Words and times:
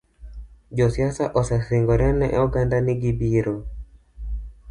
Josiasa 0.77 1.25
osesingore 1.39 2.07
ne 2.19 2.27
oganda 2.43 2.77
ni 2.85 2.93
gibiro 3.01 3.55